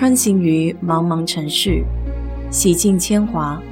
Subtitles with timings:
[0.00, 1.84] 穿行于茫茫城市，
[2.50, 3.62] 洗尽铅华，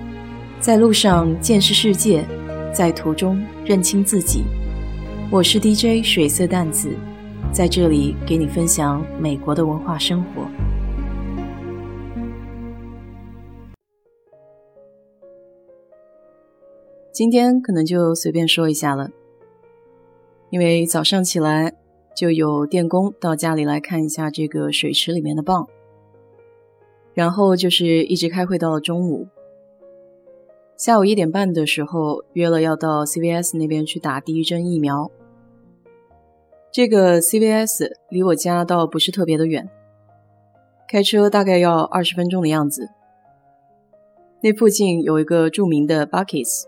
[0.61, 2.23] 在路上见识世界，
[2.71, 4.45] 在途中认清自己。
[5.33, 6.95] 我是 DJ 水色淡子，
[7.51, 10.47] 在这里给你分享美国的文化生活。
[17.11, 19.09] 今天可能就随便说一下了，
[20.51, 21.73] 因为早上起来
[22.15, 25.67] 就有电工到家里来看一下这个水池里面的蚌。
[27.19, 29.27] 然后就是一直开会到了中午，
[30.77, 35.11] 下午一点半的时候约了要到 CVS 那边去打第一针疫苗。
[36.71, 39.69] 这个 CVS 离我家倒不是特别的远，
[40.89, 42.89] 开车大概要二十分钟的样子。
[44.41, 46.67] 那附近有一个著名的 Buckets，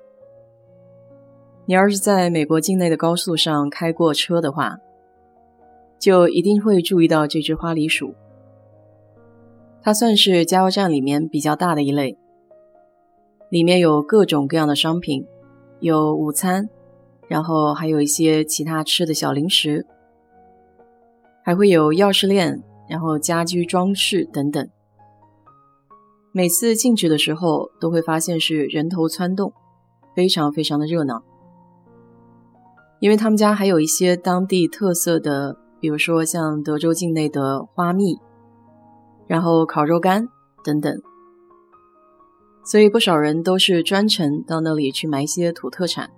[1.66, 4.78] 你要是在美国境内的高速上开过车的话，
[6.00, 8.16] 就一定会注意到这只花梨鼠。
[9.82, 12.18] 它算是加油站里面比较大的一类，
[13.48, 15.26] 里面有各种各样的商品，
[15.80, 16.68] 有午餐，
[17.28, 19.86] 然后还有一些其他吃的小零食，
[21.42, 24.68] 还会有钥匙链，然后家居装饰等等。
[26.32, 29.54] 每次进去的时候，都会发现是人头攒动，
[30.14, 31.22] 非常非常的热闹。
[33.00, 38.18] 因为他们家还有一些当地特色的，比如说像德州境内的花蜜。
[39.30, 40.28] 然后烤肉干
[40.64, 41.00] 等等，
[42.64, 46.10] 所以不少人都是专程到那里去买一些土特产。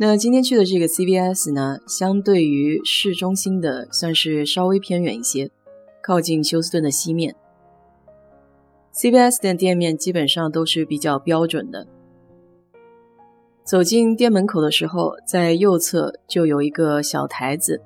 [0.00, 5.50] 那今天去的这个 CVS 呢，相对于市中心的算是稍微偏远一些，
[6.02, 7.36] 靠近休斯顿的西面。
[8.94, 11.86] CVS 的店面基本上都是比较标准的。
[13.62, 17.82] 走进店门口的时候，在右侧就有一个小台子。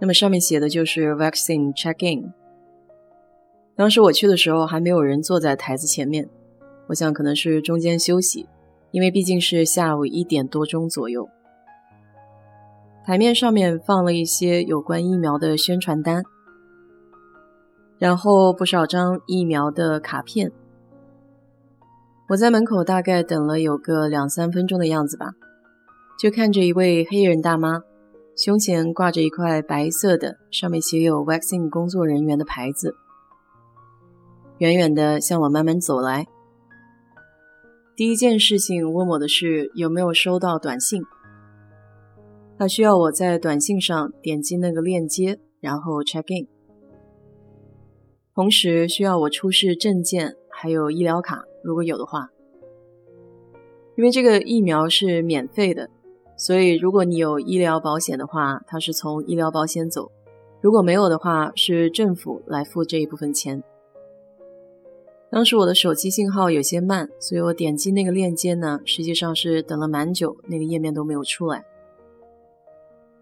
[0.00, 2.32] 那么上面写的就是 vaccine check in。
[3.76, 6.28] 当时我去的时候还没有人坐在台子前面，
[6.88, 8.46] 我想可能是中间休息，
[8.90, 11.28] 因为毕竟是下午一点多钟左右。
[13.04, 16.22] 台面上面放了一些有关疫苗的宣传单，
[17.98, 20.52] 然后不少张疫苗的卡片。
[22.28, 25.32] 我在门口大概等了有个两三分钟的样子吧，
[26.18, 27.82] 就看着一位黑人大妈。
[28.36, 32.94] 胸前挂着一块白色的，上面写有 “vaccine 工作人员”的牌子，
[34.58, 36.26] 远远的向我慢慢走来。
[37.94, 41.02] 第一件事情问我的是有没有收到短信，
[42.56, 46.48] 他需要我在短信上点击那个链接，然后 check in，
[48.34, 52.30] 同时需要我出示证件还有医疗卡，如果有的话，
[53.98, 55.90] 因为这个疫苗是免费的。
[56.42, 60.10] 所以，如果你有医疗保险的话，它是从医疗保险走；
[60.62, 63.62] 如果没有的话，是政府来付这一部分钱。
[65.30, 71.62] 当时我的手机信号有些慢，所以我点击那个链接呢，实际上是等了蛮久，那个页面都没有出来。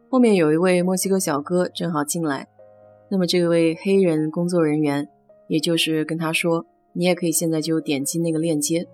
[0.09, 2.47] 后面有一位墨西哥小哥正好进来，
[3.11, 5.09] 那么这位黑人工作人员，
[5.49, 8.87] 也就是跟他说：“你也可以现在就点击那个链接。”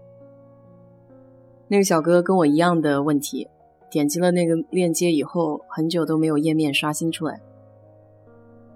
[1.69, 3.49] 那个小哥跟我一样的问题。
[3.94, 7.41] 点击了那个链接以后，很久都没有页面刷新出来。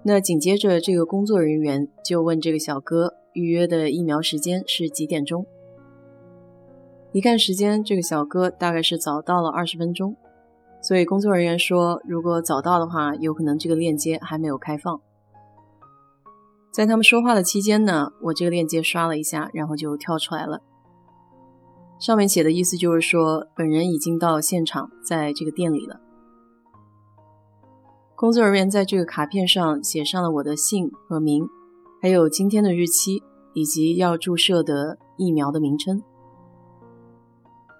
[0.03, 5.45] 那紧接着，这个工作人员就问这个小哥预约的疫苗时间是几点钟？
[7.11, 10.15] 一看时间，这个小哥大概是早到了二十分钟，
[10.81, 15.01] 所以工作人员说，如果早到的话，有可能这个链接还没有开放。
[16.71, 20.61] 在他们说话的期间呢，我这个链接刷了一下，然后就跳出来了。
[21.99, 25.99] 上面写的意思就是说，本人已经到现场，在这个店里了。
[28.15, 31.45] 工作人员在这个卡片上写上了我的姓和名，
[32.01, 33.21] 还有今天的日期，
[33.53, 36.01] 以及要注射的疫苗的名称。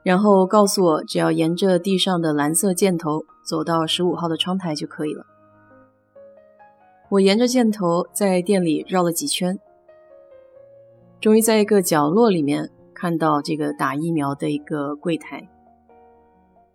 [0.04, 5.26] 然后告诉我，只要沿着地上的蓝色箭头走到十五号的窗台就可以了。
[7.10, 9.58] 我沿着箭头在店里绕了几圈，
[11.22, 12.70] 终于在一个角落里面。
[13.00, 15.48] 看到这个打疫苗的一个柜台，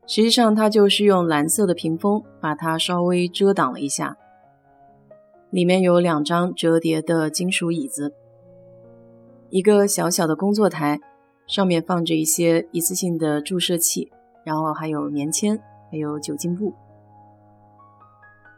[0.06, 4.16] 实际上它就是用蓝色的屏风把它稍微遮挡了一下。
[5.50, 8.14] 里面有两张折叠的金属椅子，
[9.50, 10.98] 一个小小的工作台，
[11.46, 14.10] 上面放着一些一次性的注射器，
[14.44, 15.60] 然后还有棉签，
[15.90, 16.72] 还有酒精布。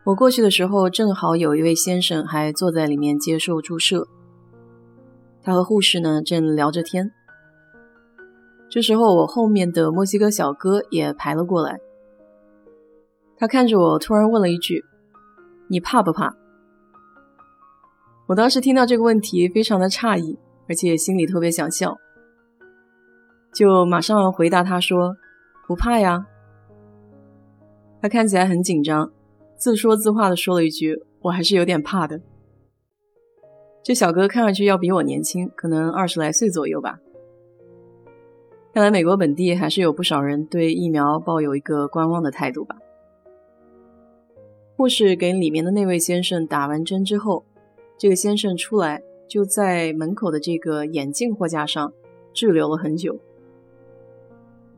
[0.05, 4.07] 我过去的时候，正好有一位先生还坐在里面接受注射，
[5.43, 7.11] 他和护士呢正聊着天。
[8.69, 11.79] 这时候，我后面的墨西哥小哥也排了过来。
[13.39, 14.85] 他看着我，突然问了一句
[15.69, 16.35] ：“你怕不怕？”
[18.29, 21.97] 我当时听到这个问题，非常的诧异，而且心里特别想笑，
[23.55, 25.17] 就马上回答他说
[25.69, 26.27] ：“不怕呀。”
[28.03, 29.13] 他看起来很紧张，
[29.57, 32.21] 自说自话的说了一句：“我还是有点怕的。”
[33.85, 36.99] 这小哥看上去要比我年轻，可能二十来岁左右吧。
[38.77, 42.77] 看来美国本地还是有不少人对疫苗抱有一个观望的态度吧。
[44.77, 47.47] 护士给里面的那位先生打完针之后。
[47.97, 51.91] 这个先生出来，就在门口的这个眼镜货架上
[52.35, 53.19] 滞留了很久，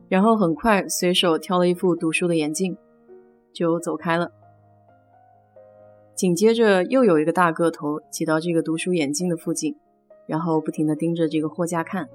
[0.07, 2.77] 然后很快随手挑了一副读书的眼镜，
[3.51, 4.31] 就走开了。
[6.15, 9.75] 紧接着又有一个大个头挤到这个读书眼镜的附近，
[10.25, 12.07] 然后不停地盯着这个货架看。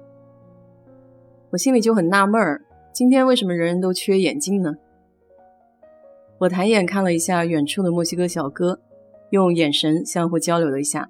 [1.51, 2.61] 我心里就很纳闷儿，
[2.93, 4.75] 今天为什么人人都缺眼镜呢？
[6.39, 8.79] 我抬眼看了一下远处的墨西哥小哥。
[9.31, 11.09] 用眼神相互交流了一下，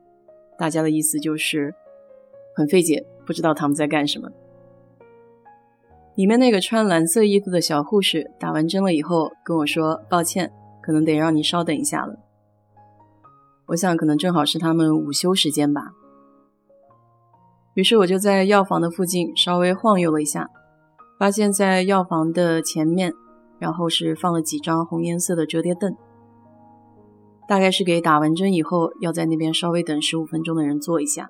[0.57, 1.75] 大家的意思就是
[2.55, 4.29] 很费解，不知道他们在干什么。
[6.15, 10.51] 里面那个穿蓝色衣服的小护士打完针了以后跟我说：“抱歉，
[10.81, 12.17] 可能得让你稍等一下了。”
[13.67, 15.93] 我想可能正好是他们午休时间吧。
[17.75, 20.49] 于是我就在药房的附近稍微晃悠了一下，
[21.19, 23.13] 发现在药房的前面，
[23.59, 25.95] 然后是放了几张红颜色的折叠凳。
[27.47, 31.29] 大概是给打完针以后要在那边稍微等十五分钟的人坐一下，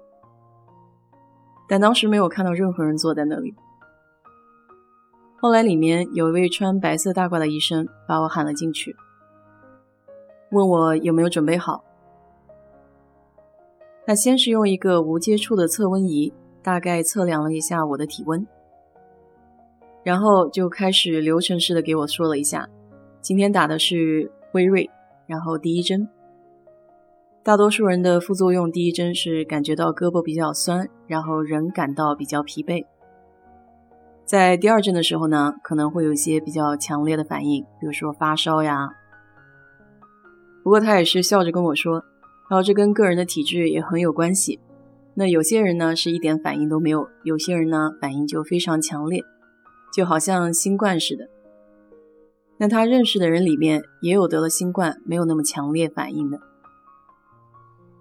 [1.67, 3.53] 但当时没有看到任何人坐在那里。
[5.37, 8.95] 后来里面有一位穿白色大褂的医生把我喊了进去，
[10.51, 11.83] 问我有没有准备好。
[14.05, 16.31] 他先是用一个无接触的测温仪
[16.61, 18.45] 大概测量了一下我的体温，
[20.03, 22.69] 然后就开始流程式的给我说了一下，
[23.21, 24.89] 今天打的是辉瑞。
[25.27, 26.07] 然后第一针，
[27.41, 32.85] 大多数人的副作用，第一针是感觉到胳膊比较酸，然后人感到比较疲惫。
[34.23, 38.87] 在第二针的时候呢，可能会有一些比较强烈的反应，比如说发烧呀。
[40.63, 42.03] 不过他也是笑着跟我说，
[42.49, 44.59] 然后这跟个人的体质也很有关系。
[45.13, 49.23] 那有些人呢是一点反应都没有，有些人呢反应就非常强烈，
[49.93, 51.29] 就好像新冠似的。
[52.57, 56.39] 那他认识的人里面也有得了新冠，没有那么强烈反应的，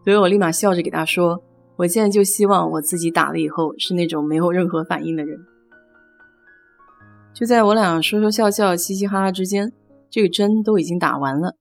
[0.04, 1.42] 所以我立马笑着给他说
[1.74, 5.40] ：“我现在就希望我自己打了以后是那种没有任何反应的人。”
[7.34, 9.72] 就在我俩说说笑笑、嘻嘻哈哈之间，
[10.08, 11.56] 这个针都已经打完了，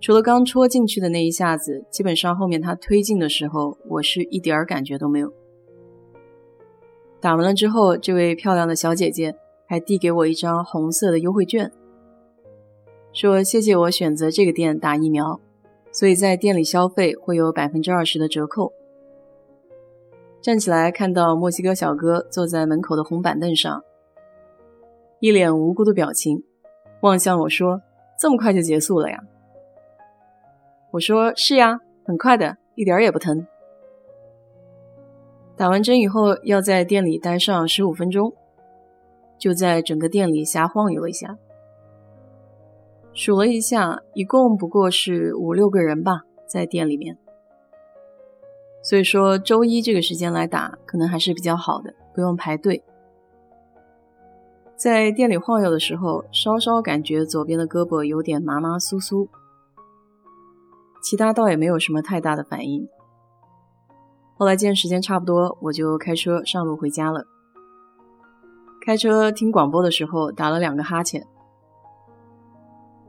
[0.00, 5.32] 除了刚戳进去的那一下子，基本上后面他推进的时候，我是一点儿感觉都没有。
[7.20, 9.34] 打完了之后，这位漂亮的小姐姐。
[9.70, 11.70] 还递给我一张红色的优惠券，
[13.12, 15.38] 说谢谢我选择这个店打疫苗，
[15.92, 18.72] 所以在店里消费会有百分之二十的折扣。
[20.40, 23.84] 站起来看到墨西哥小哥坐在门口的红板凳上，
[25.20, 26.44] 一脸无辜的表情，
[27.02, 27.82] 望向我说
[28.18, 29.22] ：“这么快就结束了呀？”
[30.90, 33.46] 我说：“是呀，很快的，一点也不疼。”
[35.56, 38.34] 打完针以后要在店里待上十五分钟。
[39.38, 41.38] 就在整个店里瞎晃悠了一下，
[43.12, 47.16] 数了一下，一共不过是五六个人吧，在店里面。
[48.82, 52.82] 所以说周一这个时间来打，可能还是比较好的，不用排队。
[54.74, 59.28] 在店里晃悠的时候，稍稍感觉左边的胳膊有点麻麻酥酥，
[61.02, 62.88] 其他倒也没有什么太大的反应。
[64.36, 67.26] 后来见时间差不多，我就开车上路回家了。
[68.80, 71.26] 开车听广播的时候打了两个哈欠，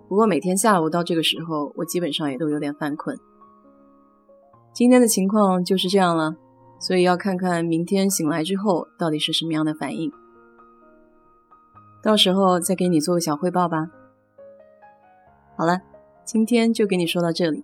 [0.08, 3.18] 不过每天下午到这个时候，我基本上也都有点犯困。
[4.74, 6.36] 今天的情况就是这样了，
[6.80, 10.12] 所以要看看明天醒来之后到底是什么样的反应，
[12.02, 13.90] 到时候再给你做个小汇报吧。
[15.56, 15.82] 好了，
[16.26, 17.64] 今天就给你说到这里。